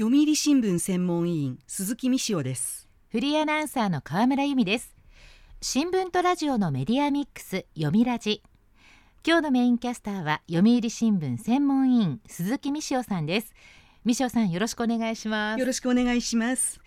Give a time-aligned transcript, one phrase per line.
[0.00, 2.88] 読売新聞専門委員鈴木美潮です。
[3.10, 4.96] フリーアナウンサーの河村由美です。
[5.60, 8.42] 新聞とラジオのメディアミックス読みラジ。
[9.26, 13.52] 今日のメインキャスターは読売新聞専門委員鈴木美潮さんです。
[14.06, 15.60] 美潮さんよろしくお願いします。
[15.60, 16.80] よろしくお願いします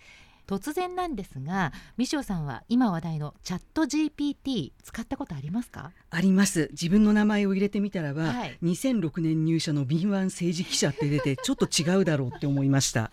[0.46, 5.92] 突然なんですが美潮さんは今話題のチャット GPT 使ったことありますか？
[6.10, 6.68] あります。
[6.72, 13.10] 自分の名前を入れてみたらば、はい、2006年入社の敏腕政治記者って出て ちょっと違うだろうって思いました。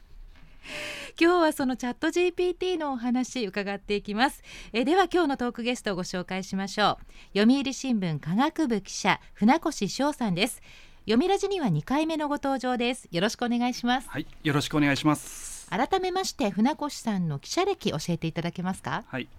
[1.19, 4.43] 今日はそのチャット GPT のお話伺っていきます。
[4.73, 6.99] えでは今日のトークゲストをご紹介しましょ
[7.33, 7.37] う。
[7.39, 10.61] 読売新聞科学部記者船越翔さんです。
[11.05, 13.07] 読みラジには2回目のご登場です。
[13.11, 14.09] よろしくお願いします。
[14.09, 19.05] はいよろしくお願いします改めまして船越さんの記者歴教えていただけますか？
[19.07, 19.29] はい、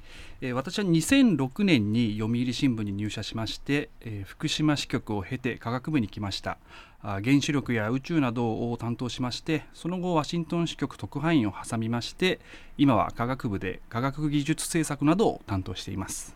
[0.40, 6.56] えー、私は2006年に読売新聞に入社しまして、えー、福島支局を経て科学部に来ました。
[7.02, 12.38] あ原子力や宇宙などを担当しましてその後ワシントン支局特派員を挟みまして
[12.78, 16.34] 今は科学部で科学技術政策などを担当しています。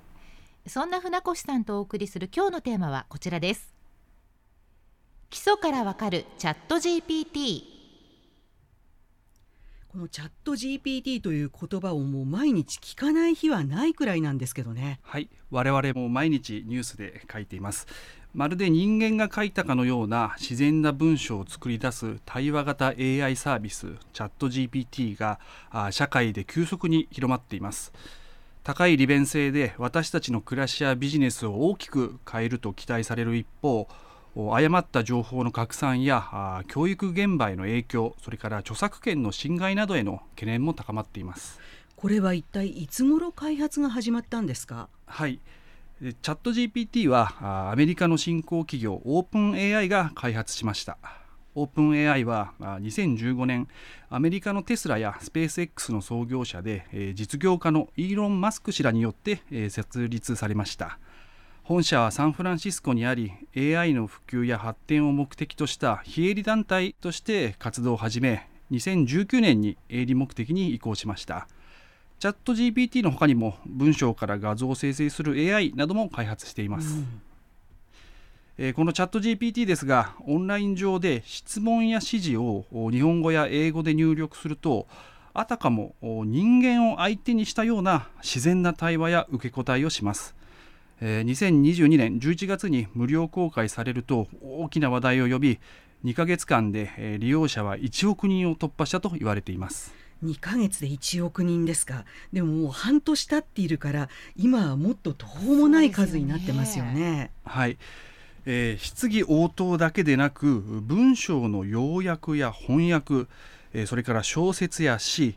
[0.67, 3.73] そんな船越さんとお送りする今日のテーマはこちらです。
[5.31, 7.76] 基礎からわかるチャット GPT
[9.97, 15.01] このチャット GPT という言葉をもう毎日聞かない日はないくらいなんですけどね。
[15.03, 15.31] はい。
[15.51, 17.87] 我々も毎日ニュースで書いています。
[18.35, 25.41] まるで人間が書いたかのような自然な文章を作り出す対話型 AI サービスチャット GPT が
[25.91, 27.95] 社会で急速に広まっています。
[28.65, 33.89] 高い利便性で私たちの暮らしやビジネスを大きく変えると期待される一方
[34.37, 41.59] 誤った情報の拡散や教育現場への影響それから著作権の侵害などへの懸念も高まっています。
[41.97, 44.89] これは一体いつ頃開発が始まったんですか？
[45.07, 45.41] はい。
[46.01, 50.99] チャット GPT はアメリカの新興企業オープン AI が開発しました。
[51.55, 53.67] オープン AI は2015年
[54.11, 59.41] アメリカのテスラやスペース X の創業者で実業家のイーロン・マスク氏らによって
[59.71, 60.99] 設立されました
[61.67, 71.49] 本社はサンフランシスコにあり AI の普及や発展を目的とした非営利団体として活動を始め2019年に営利目的に移行しました。
[72.21, 77.03] チャット GPT の他にも文章から画像を生成する AI なども開発しています、
[78.59, 84.87] うん、このチャット GPT ですがオンライン上で質問や指示を日本語や英語で入力すると
[85.35, 90.36] あたかも人間を相手にしたような自然な対話や受け答えをします
[91.01, 95.59] えー、2022年11月に無料公開されると大きな話題を呼び
[96.05, 106.91] 2ヶ月間で、えー、利用者は1億人を突破したと言われています2ヶ月で1億人ですかでももう半年経っているから今はもっと途方もない数になってますよね。
[106.93, 107.77] よねはい、
[108.47, 113.27] えー、質疑応答だけでなく文章の要約や翻訳、
[113.75, 115.37] えー、それから小説や詩、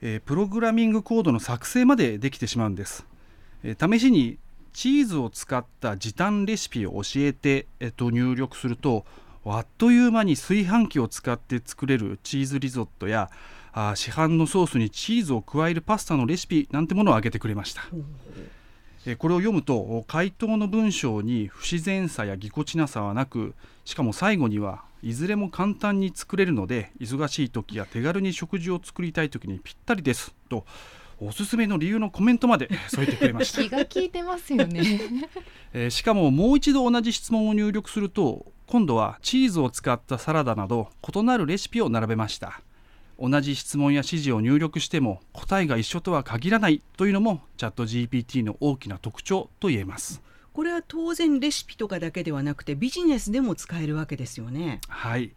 [0.00, 3.04] えー、プログラミングコードの作成までできてしまうんです。
[3.64, 4.38] えー、試しに
[4.72, 9.04] チーズを使った時短レシピを教えて、えっと、入力すると
[9.44, 13.30] あっという間に炊飯器を使って作れるチーズリゾットや
[13.72, 17.82] あ市販のソースにチーズを加えるパスタのレシピなんてものを挙げてくれました。
[19.04, 30.64] えこれを読むと回答の文章に不自然さやぎこちなさはなくしかも最後にはいずれも簡単に作れるので忙しい時や手軽に食事を作りたい時にぴったりですと
[31.26, 33.62] おすすめの理由のコメントまで添えてくれました。
[33.64, 35.00] 気が利いてますよね、
[35.72, 42.60] えー、しかももう一度同じ質問を入力すると今度はチーズを使ったサラダなど異なるレシピを並べました。
[43.18, 50.22] 同じ質問や指示を入力しても答えが一緒とは限らないというのもチャット GPT の大きな特徴と言えます。
[50.52, 54.80] これは当然レシピとかだけではなくてビジネスでも使えるわけですよね。
[54.88, 55.32] はい、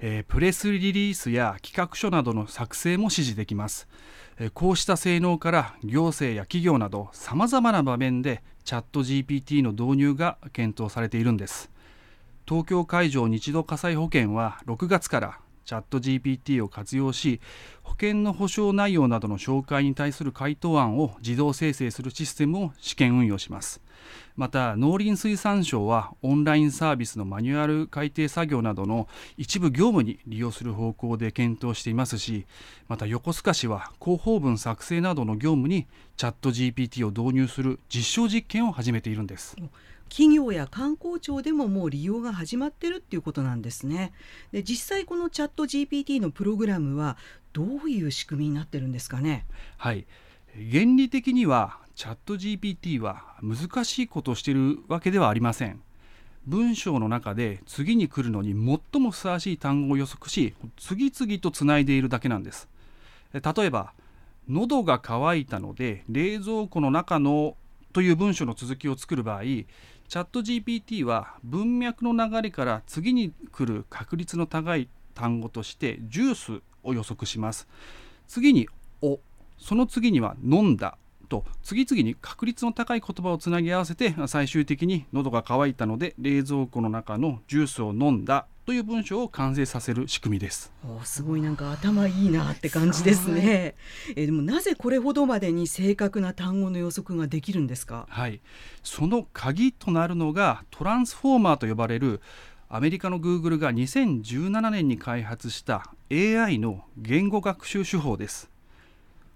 [0.00, 3.86] えー、プレスリリースや企画書などの作成も指示できます
[4.52, 11.70] こうした性能から行政や企業などさまざまな場面でチャット GPT の導入が検討されているんです。
[12.46, 17.40] 東京海上日動火災保険は6月からチャット GPT を活用し
[17.82, 23.80] 保険の保証内容などの紹介に対する回答案を自動生成するシステムを試験運用します。
[24.36, 32.46] また農林水産省はオンラインサービスのマニュアル改定作業などの一部業務に利用する方向で検討していますし
[32.88, 35.86] また横須賀市は広報文作成などの業務に
[36.16, 39.56] チャット GPT を導入する実証実験を始めているんです。
[40.08, 44.12] 企業や観光庁でももう利用が始まってるっていうことなんですね。
[44.52, 47.16] で実際このチャット GPT のプログラムは
[47.52, 49.46] どういう仕組みになってるんですかね？
[49.78, 50.06] はい。
[50.54, 55.80] 原理的にはチャット GPT は難しいことをしているわけではありません。
[56.46, 58.52] 文章の中で次に来るのに
[58.92, 62.68] 最もふさわしい単語を予測し次々とつないでいるだけなんです。
[63.32, 63.94] 例えば
[64.46, 67.56] 「喉が渇いたので冷蔵庫の中の」
[67.94, 77.66] という文章の続きを作る場合チャット GPT は文脈の流れから次に来る確率の高い単語としてジュースを予測します。
[78.28, 78.68] 次に
[79.00, 79.18] 「お」
[79.56, 90.72] その次には「飲んだ」と次々に確率の高い言葉をつなぎ合わせて最終的に喉が渇いたので冷蔵庫の中のジュースを飲んだという文章を完成させる仕組みです。
[90.84, 93.76] おすごいなんか頭いいなって感じですね。
[94.16, 98.06] えでもなぜこれほどまでに正確な単語の予測ができるんですか？
[98.08, 98.40] はい。
[98.82, 102.20] その鍵となるのがトランスフォーマーと呼ばれる
[102.68, 108.50] アメリカのグーグルが2017年に開発した AI の言語学習手法です。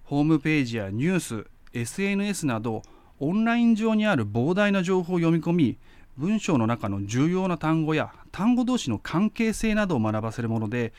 [0.02, 2.82] ホームページやニュース SNS など
[3.18, 5.78] オンライン上にある膨大な情報を読み込み
[6.16, 10.92] 文章の中の重要な単語や単語同士の関係性などを学ばせるもので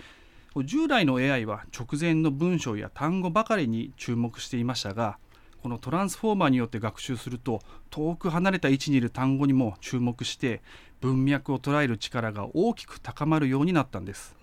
[0.65, 5.17] 従来の AI は直前の文章や単語ばかりに注目していましたが
[5.61, 10.61] このトランスフォーマーによって学習すると遠く離れた位置にいる単語にも注目して
[11.01, 14.35] 文脈を捉える力が大きく高まるようになったんです。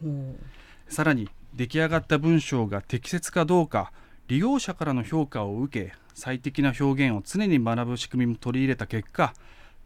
[0.88, 3.92] さらに出来上がった文章が適切かどうか
[4.28, 9.32] 利用者からの評価を受け最適な表現を常に学ぶ仕組みも取り入れた結果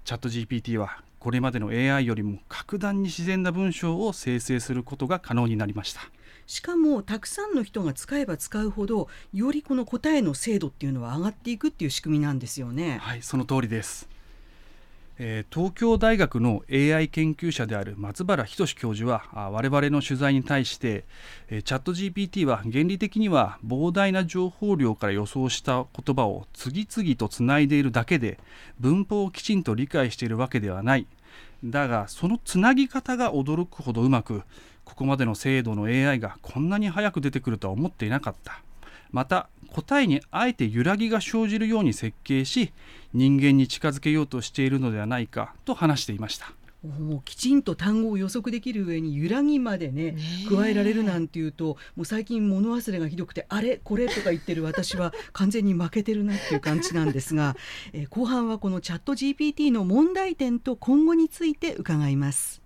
[0.05, 6.01] チャット GPT はこれまでの AI よりも格段に自然な文章を生成することが可能になりました。
[6.49, 12.99] しかもたくさんの人が使えば使うほどよりこの答えの精度っていうのは上がっていくっていう仕組みなんですよね。
[13.01, 14.09] はいその通りです
[15.19, 21.05] え、東京大学の AI 研究者である松原仁教授は我々の取材に対して、
[21.51, 28.39] え、チャット GPT は原理的には膨大な情報量から予想した言葉を次々とつないでいるだけで
[28.81, 31.07] 文法をきちんと理解しているわけではない。
[31.65, 34.43] だがそのつなぎ方が驚くほどうまく
[34.85, 38.61] ここまでの精度の AI がこんなに早く出てくるとは思っていなかった。
[39.13, 42.73] また答えにあえて揺らぎが生じるように設計し
[43.15, 46.53] 人間に近づけようとしているのではないかと話していました。
[46.83, 50.17] もうきちんと単語を予測できる上に揺らぎまでね
[50.51, 53.81] 加えられるなんていうともう最近物忘れがひどくてあれ？
[53.85, 54.09] これ？
[54.09, 57.57] とか言ってる私は完全に負けてるなっていう感じなんですが、
[57.95, 62.61] えー、後半はこのチャット GPT の問題点と今後について伺います。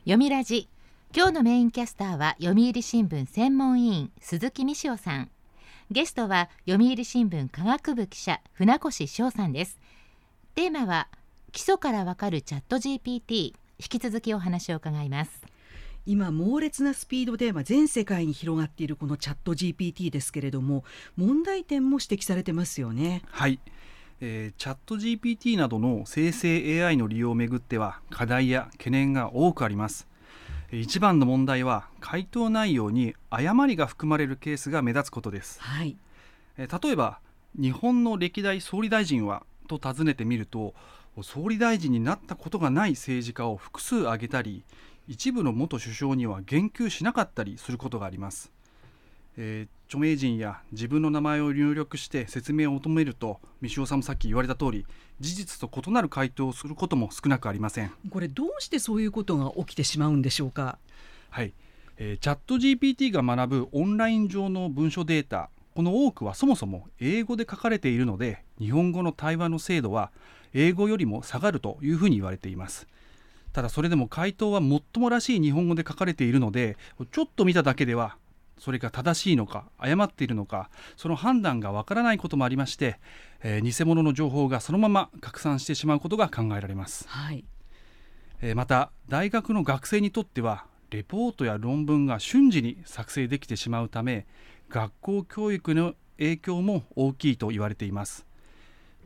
[0.00, 0.68] 読みラジ。
[1.16, 5.30] 今日のメインキャスターは読売新聞専門委員鈴木美潮さん
[5.90, 9.78] ゲストは読売新聞科学部記者船越翔さんです。
[10.54, 11.08] テーマは
[11.50, 15.30] 基礎からわかるチャット GPT 引き続きお話を伺います。
[16.04, 20.84] 今猛烈なスピードで、まあ、全世界に広がっているこのチャット GPT ですけれども
[21.16, 23.22] 問題点も指摘されてますよね。
[23.30, 23.58] はい。
[24.20, 30.06] えー、チャット GPT などの生成 AI の利用をめぐっては課題や懸念が多くあります
[30.70, 35.96] 一番の問題は回答内容に誤りが含まれるケースが目立つことです、はい、
[36.58, 37.20] 例えば
[37.58, 40.74] 日本の歴代総理大臣はと尋ねてみると
[41.22, 44.62] 総理大臣になったことがない政治家を複数挙げたり
[45.08, 48.52] 一部の元首相には言及しなかったりすることがあります。
[49.38, 54.86] えー、著名人や自分の名前を入力して説明を求めると三塩さんもさっき言われた通り
[55.18, 57.90] 事実と異なる回答をすることも少なくありません。
[58.10, 60.78] これどうしてそういうことが起きてしまうんでしょうか？
[61.30, 61.54] はい、
[61.96, 65.48] えー、チャット GPT が学ぶオンライン上の文書データ。
[65.74, 70.10] この多くはそもそも英語で書かれているので日本語の対話の精度は
[70.52, 72.86] 英語よりも下がるというふうに言われています。
[73.52, 76.76] ただそれでも回答は最もらしい日本語で書かれているので
[77.10, 78.16] ちょっと見ただけでは
[78.58, 82.98] それが正しいのか誤っているのかその判断がわからないこともありまして、
[83.42, 87.44] えー、偽物の情報がそのまま拡散してしまうことが考えられます、はい。
[88.40, 94.26] えー、また大学の学生にとってはレポートや論文が瞬時に作成できてしまうため
[94.70, 98.26] 学校教育の影響も大きいと言われています。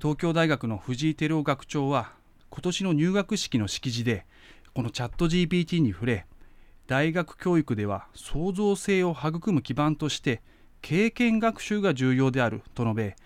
[0.00, 2.12] 東京大学の藤井照夫学長は
[2.50, 4.26] 今年の入学式の式辞で
[4.74, 6.26] このチャット GPT に触れ
[6.86, 10.42] 大学教育では創造性を育む基盤として
[10.80, 13.16] 経験学習が重要であると述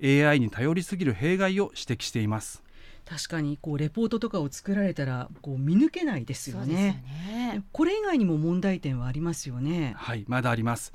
[0.00, 2.62] べ AI に頼りすぎる弊害を指摘しています。
[3.04, 9.94] 確かにこうレポートとかを作られたらこう見抜けないですよね、ね、これ以外にも問題点はありますよね。
[9.96, 10.92] はいまだあります。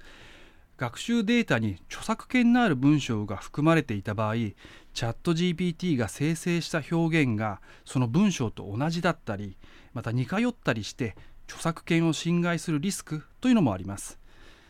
[0.78, 9.58] 学習データに著作権のある文章が含まれていた場合チャット GPT が生成した表現がその文章と同じだったり
[9.94, 11.16] また似通ったりして
[11.48, 14.20] 著作権を侵害するリスクというのもあります。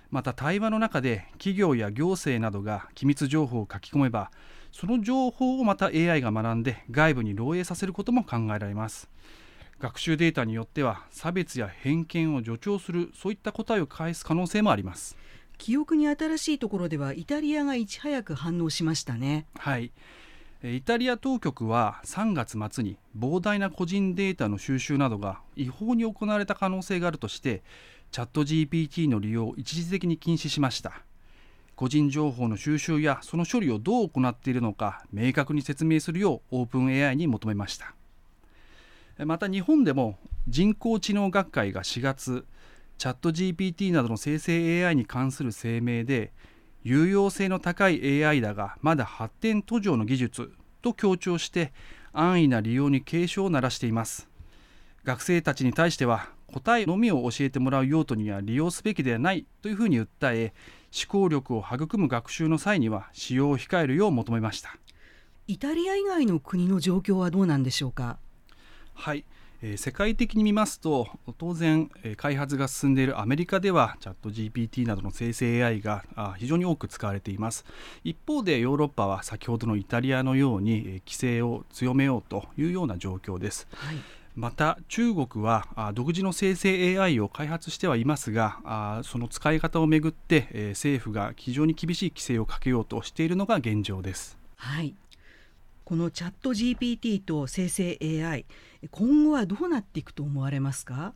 [0.09, 4.31] また対話の中で企業や行政などが機密情報を書き込めば
[4.71, 9.09] その情報をまた AI が学んで外部に漏洩させることも考えられます。
[9.79, 15.17] 学習データによっては差別や偏見を助長するそういった答えを返す可能性もあります。
[15.57, 19.47] 記憶に新しいところではイタリアがいち早く反応しましたね。
[19.57, 19.91] はい
[20.63, 27.61] イタリア当局は3月末に膨大な個人データの収集などが違法に行われた可能性があるとして
[28.11, 31.03] チャット GPT の利用を一時的に禁止しました。
[31.75, 37.93] 個人情報の収集やその処理をどう行っているのか明確に説明するようオープン AI に求めました。
[39.23, 42.45] また日本でも人工知能学会が4月
[42.97, 46.31] チャット GPT などの生成 AI に関する声明で
[46.83, 51.73] 有用性の高い AI だがまだ発展途上の技術と強調して
[52.13, 54.29] 安易な利用に警鐘を鳴らしています。
[55.03, 60.53] 学生たちに対しては答えのみを教えてもらう用途には利用すべきではないというふうに訴え
[60.93, 64.77] 思考力を育む学習の際には使用を控えるよう求めました。
[65.47, 68.17] イタリア以外の国の状況はどうなんでしょうか？
[68.93, 69.25] はい、
[69.61, 77.65] えー、世界的に見ますと当然、えー、開発が進んでいるアメリカではチャット GPT などの生成 AI があ非常に多く使われています。
[78.03, 83.97] 一方でヨーロッパは先ほどのイタリアのように、えー、規制を強めようというような状況です、はい。
[84.35, 94.37] また中国は独自の生成 AI を開発してはいますがその使い方をめぐって政府が非常に厳しい規制をかけようとしているのが現状です。
[94.55, 94.93] はい
[95.87, 98.43] このチャット GPT と生成 AI
[98.91, 101.13] 今後はどうなっていくと思われますか？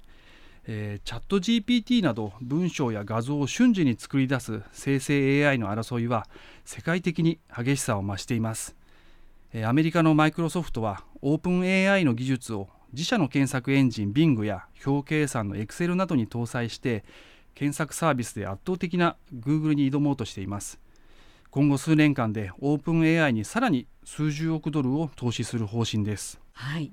[0.66, 6.26] えー、チャット GPT など文章や画像を瞬時に作り出す生成 AI の争いは
[6.64, 8.78] 世界的に激しさを増しています、
[9.52, 17.04] えー、アメリカのマイクロソフトはオープン AI の技術を自社の検索エンジン Bing や表計算の Excel などに搭載して
[17.56, 20.80] 検索サービスで圧倒的な Google に挑もうとしています。
[21.50, 26.92] 今後数年間でオープン AI にさらに数十億ドルを投資する方針です、はい。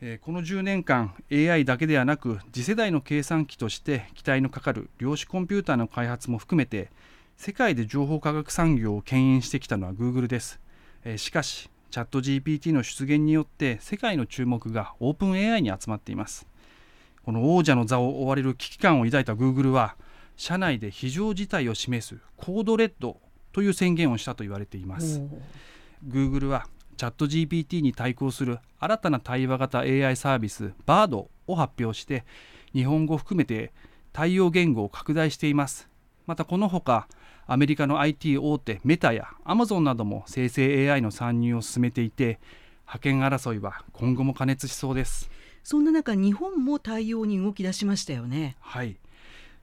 [0.00, 6.90] えこの10年間 AI だけではなく次世代の計算機として期待のかかる量子コンピューターの開発も含めて
[7.36, 10.60] 世界で情報科学産業を牽引してきたのは Google です、
[11.04, 16.46] えしかしチャット GPT の出現によって世界の注目がオープン AI に集まっています。
[17.22, 19.94] この王者の座を追われる危機感を抱いた Google は
[20.36, 23.18] 社内で非常事態を示すコードレッド
[23.52, 25.22] という宣言をしたと言われています。
[26.06, 26.66] Google は
[26.96, 32.24] チャット GPT に対抗する新たな対話型 AI サービス BARD を発表して
[32.72, 33.72] 日本語を含めて
[34.12, 35.88] 対応言語を拡大しています。
[36.26, 37.08] またこのほか
[37.46, 42.38] アメリカの IT 大手メタやアマゾンなども生成 AI の参入を進めていて
[42.84, 45.30] 覇権争いは今後も過熱しそうです。
[45.64, 48.56] そんな中日本も対応に動き出しましたよね。
[48.60, 48.96] はい。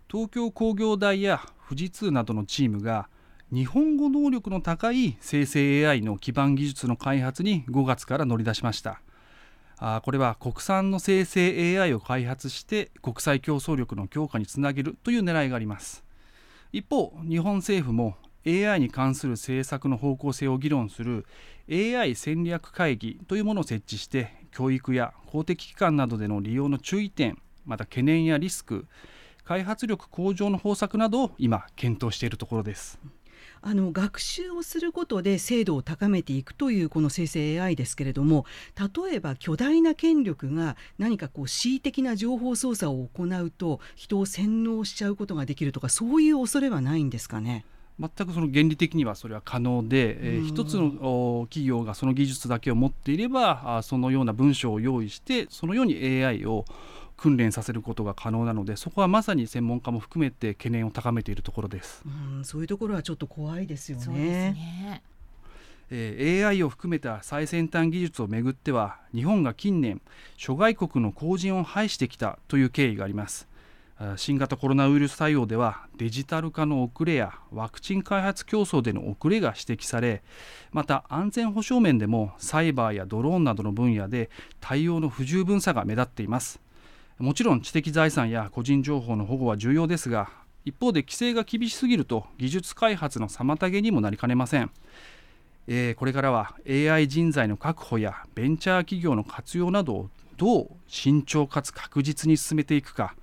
[0.10, 3.08] 東京工業大や富士通などのチームが
[3.51, 9.01] 日本語能力の高い生成 AI の基盤技術の開発に5月から乗り出しました
[9.79, 16.03] あこれは国産の生成 AI を開発して国際競争力の強化につなげるという狙いがあります
[16.72, 21.25] 一方日本政府も AI に関する政策の方向性を議論する
[21.72, 28.86] AI 戦略会議というものを設置して教育や公的機関などでの利用の注意点また懸念やリスク
[29.44, 33.00] 開発力向上の方策などを今検討しているところです。
[33.62, 38.46] あの学習をすることで精度を高めていくというこの生成 AI ですけれども
[38.78, 47.66] 例えば巨大な権力が何かこう恣意的な情報操作を行うと人を洗脳しちゃうことができるとかそういう恐れはないんですかね？
[48.00, 56.63] 全くその原理的にはそれは可能で、えー、一つの企業がその技術だけを持っていればそのような文章を用意してそのように AI を
[57.20, 62.02] 訓練させることが可能なのでそこはまさに専門家も含めて懸念を高めているところです。
[62.06, 64.54] うんそういうところはちょっと怖いですよね。
[64.54, 65.04] ね。
[65.92, 70.02] えー、AI を含めた最先端技術をめぐっては日本が近年
[70.38, 73.50] 諸外国の後人を排してきたという経緯があります。
[74.16, 80.24] 新型コロナウイルス対応ではデジタル化の遅れやワクチン開発競争での遅れが指摘され
[80.72, 84.30] また安全保障面でもサイバーやドローンなどの分野で
[84.62, 86.62] 対応の不十分さが目立っています
[87.20, 90.30] もちろん知的財産や個人情報の保護は重要ですが
[90.64, 94.72] 一方で規制が厳しすぎると技術開発の妨げにもなりかねません、
[95.68, 103.14] えー、これからは AI 人材の確保やベンチャー企業の活用などをどう慎重かつ確実に進めていくか。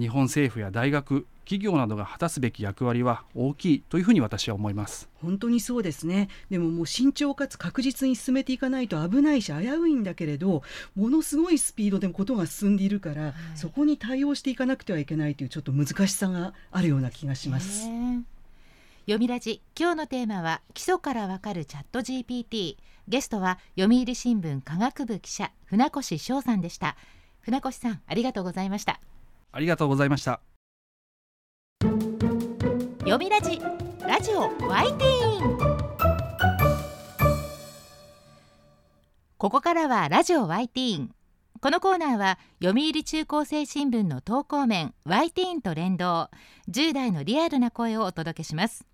[0.00, 5.08] 日本政府や大学企業などが果たすべき役割は大きいというふうに私は思います。
[5.20, 6.28] 本当にそうですね。
[6.48, 10.62] でももう慎重かつ確実に進めていかないと危ないし危ういんだけれど
[10.94, 17.88] ものすごいスピードでことが進んでいるから、はい、そこに対応していかなくてはいけないというちょっと難しさがあるような気がします。
[19.06, 22.76] 読みラジ今日のテーマは基礎からわかるチャット GPT
[23.08, 26.96] ゲストは読売新聞科学部記者船越翔さんでした。
[27.40, 29.00] 船越さんありがとうございました。
[29.52, 30.40] ありがとうございました
[33.10, 33.60] 読みラジ
[34.06, 35.58] ラジオワイティーン。
[39.36, 41.14] ここからはラジオワイティーン。
[41.60, 46.30] このコーナーは読売中高生新聞の投稿面ワイティーンと連動。
[46.70, 48.86] 10代のリアルな声をお届けします。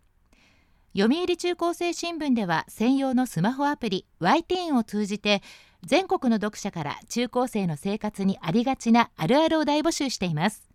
[0.96, 5.42] 読売中高生新聞では専用のスマホアプリ y ティーンを通じて
[5.85, 10.65] 全国の読者から中高生の生活にありがちなあるあるを大募集しています。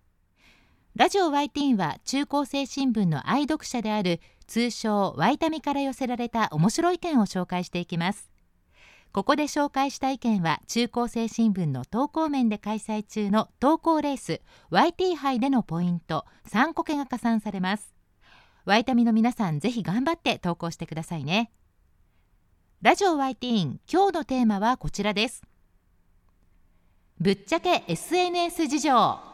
[0.94, 8.30] ラジオ y ティは中高生新聞の愛読者である通称ワイタミから寄せられた面白い意見を紹介していきます。
[9.14, 17.96] ここで紹介した意見は中高生新聞の投稿面で開催中の投稿レース YT 杯でのポイント3個けが加算されます。
[18.66, 21.52] ワイタミの皆さんぜひ頑張って投稿してくださいね。
[22.82, 25.42] ラジオワイティ今日のテーマはこちらです。
[27.18, 29.31] ぶっちゃけ SNS 事情。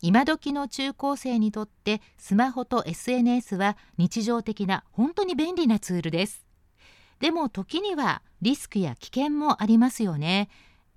[0.00, 6.46] 今時の中高生にとってスマホと SNS は日常的な本当に便利なツールです。
[7.18, 10.48] でも時にはリスクや危険もありますよね。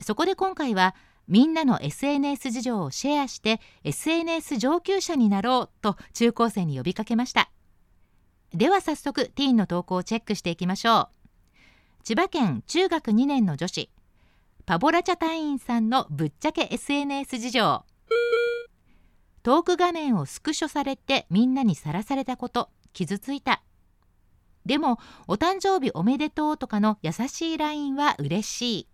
[0.01, 0.95] そこで今回は
[1.27, 7.49] みんなの SNS 事情をシェアして SNS 上級者になろうと中高生に呼びかけました。
[8.53, 12.03] では早速ティーンの投稿をチェックしていきましょう。
[12.03, 13.89] 千葉県中学2年の女子
[14.65, 17.83] パボラチャ隊員さんのぶっちゃけ SNS 事情。
[19.43, 23.63] トーク画面をスクショされてみんなにさらされたこと傷ついた。
[24.65, 28.87] でもお誕生日おめでとうとかの優しい LINE は嬉しい。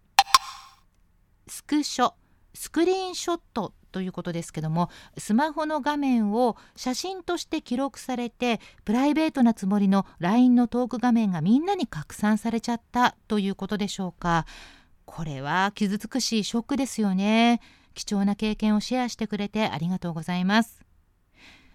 [1.48, 2.14] スクショ
[2.54, 14.46] スクリーンショットということですけどもスマホの画面を写真として記録されてプライベートなつもりの LINE のトーク画面がみんなに拡散されちゃったということでしょうか。
[15.06, 17.62] これは傷つくしショックですよね。
[17.98, 20.86] 貴重な経験をシェアしてくれてありがとうございます。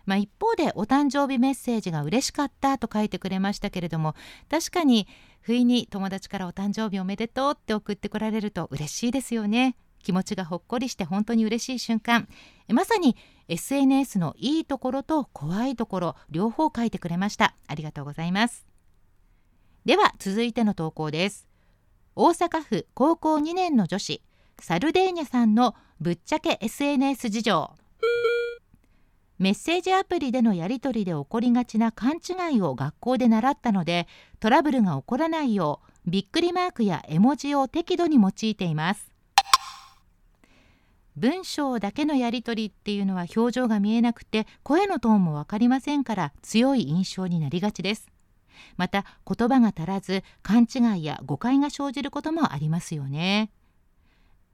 [0.05, 4.17] まあ、一方でお誕生日メッセージが嬉しかったと書いてくれましたけれども
[4.51, 5.07] 確かに
[5.41, 9.77] 不意に友達からお誕生日おめでとうって送ってこられると嬉しいですよね。
[10.03, 12.29] 気持ちがほっこりして本当に嬉しい瞬間。
[12.69, 13.17] まさに
[13.49, 17.57] SNS のいいところと怖いところ両方書いてくれました。
[17.67, 18.65] ありがとうございます。
[19.85, 21.49] では続いての投稿です。
[22.15, 24.23] 大阪府高校2年の女子
[24.63, 27.71] サルデーニャさんのぶっちゃけ SNS 事情。
[29.39, 34.09] メッセージアプリでのやり取りで起こりがちな勘違いを学校で習ったので
[34.41, 39.13] トラブルが起こらないようびっくりマークや絵文字を適度に用いています。
[41.17, 48.09] 文章だけのやり取りっていうのは表情が見えなくて声のトーンも分かりませんから強い印象になりがちです。
[48.77, 53.53] また言葉が足らず勘違いや誤解が生じることもありますよね。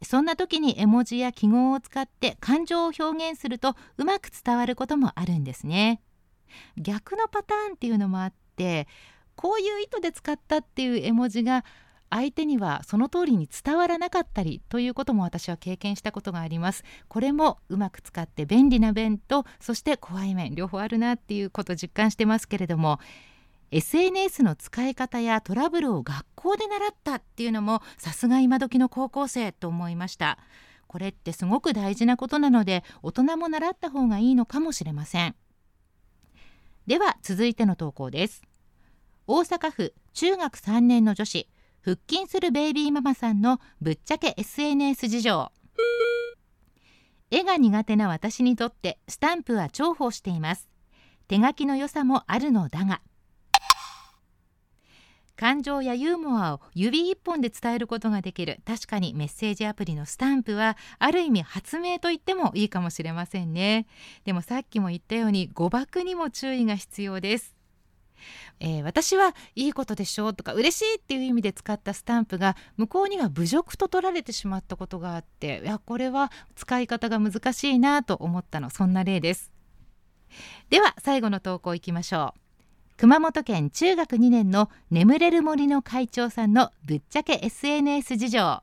[0.02, 6.00] そんな時に絵文字や記号を使って感情を表現するとうまく伝わることもあるんですね。
[6.76, 8.86] 逆のパターンっていうのもあって
[9.36, 11.64] こういう意図で使ったっていう絵文字が
[12.10, 16.84] 相手にはその通りに伝わらなかったりということも私は経験したことがあります。
[17.08, 22.98] これもうまく使って便利な面とそして怖い面両方あるなっていうことを実感してますけれども
[23.70, 30.38] SNS の使い方やトラブルを学校で習ったっていうのもさすが今時の高校生と思いました。
[30.86, 35.34] これってすごく大事なことなので大人も習った方がいいのかもしれません。
[36.86, 38.42] では続いての投稿です。
[39.26, 41.48] 大阪府中学3年の女子
[41.84, 45.52] 腹筋するベイビーママさんのぶっちゃけ SNS 事情。
[47.30, 50.70] 絵が苦手な私にとってスタンプは重宝しています。
[51.28, 53.02] 手書きの良さもあるのだが
[55.38, 58.60] 感情やユーモアを指一本で伝えることができる。
[58.66, 63.86] 確かにメッセージアプリのスタンプはある意味発明と言ってもいいかもしれませんね。
[64.24, 67.54] でもさっきも言ったように誤爆にも注意が必要です。
[68.58, 78.70] えー、私はいいことでしょうとか嬉しいっていう意味で使ったスタンプが向こうには侮辱と取られてしまったことがあっていやこれは使い方が難しいなと思ったの。
[78.70, 79.52] そんな例です。
[80.68, 82.47] では最後の投稿いきましょう。
[82.98, 88.60] 熊本県中学2年の眠れる森の会長さんのぶっちゃけ SNS 事情。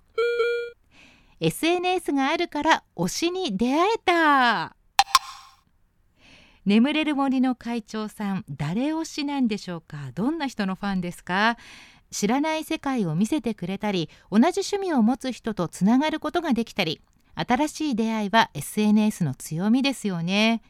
[1.39, 4.75] SNS があるから推しに出会えた。
[6.65, 10.11] 眠れる森の会長さん誰推しなんでしょうか？
[10.13, 11.55] どんな人のファンですか？
[12.11, 16.99] 知らない世界を見せてくれたり同じ趣味を持つ人とつながることができたり
[17.35, 20.61] 新しい出会いは SNS の強みですよね。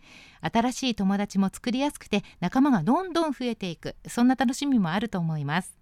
[0.51, 3.95] 新しい友達も作りやすくて仲間がどんどん増えていく。
[4.08, 5.77] そんな楽しみもあると思います。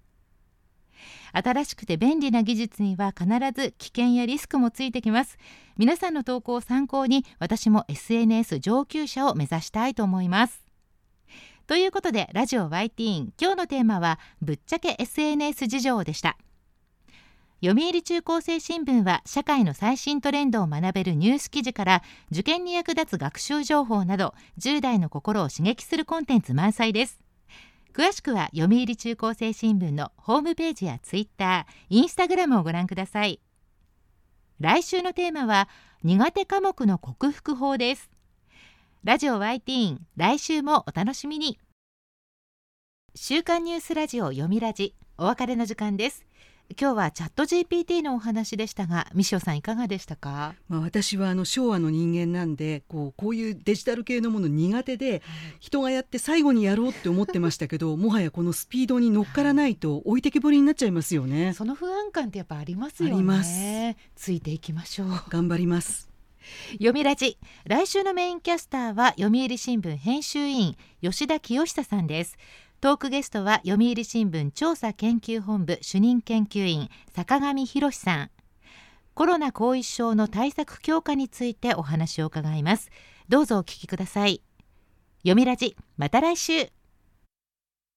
[1.34, 5.38] 新しくて便利な技術には必ず危険やリスクもついてきます。
[5.78, 10.64] 皆さんの投稿を参考に私も SNS 上級者を目指したいと思います。
[11.66, 16.38] ということでラジオ YT 今日のテーマはぶっちゃけ SNS 事情でした。
[17.66, 27.22] 読売中高生新聞は社会の最新トレンドを学べるニュース記事から受験に役立つ学習情報など10代の心を刺激するコンテンツ満載です。
[27.94, 33.40] 詳しくは読売中高生新聞のホームページやツイッター、インスタグラムをご覧ください。
[34.60, 35.70] 来週のテーマは
[36.04, 38.12] 苦手科目の克服法です。
[39.06, 41.58] ラジオ YT 来週もお楽しみに。
[43.16, 46.26] 週刊ニュースラジオ読みラジお別れの時間です。
[46.80, 50.56] 今日はチャット GPT のお話でしたが、ミシオさんいかがでしたか？
[50.70, 55.22] まあ私はあの昭和の人間なんで、こうこういうデジタル系のもの苦手で、
[55.60, 61.54] 人がやって最後にやろうって思ってましたけど、 もはやこのスピードに乗っからないと置いてけぼりになっちゃいますよね。
[61.54, 63.98] その不安感ってやっぱありますよね。
[64.16, 65.10] ついていきましょう。
[65.30, 66.10] 頑張ります。
[66.74, 72.38] 読みラジ来週のメインキャスターは読売新聞編集委員吉田清久さんです
[72.84, 78.32] トークゲストは読売新聞調査研究本部主任研究員坂上博さん。
[79.14, 82.90] コロナ後遺症の対策強化についてお話を伺います。
[83.30, 84.42] どうぞお聞きください。
[85.20, 86.74] 読みラジまた来週。